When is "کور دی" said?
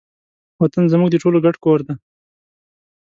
1.65-1.95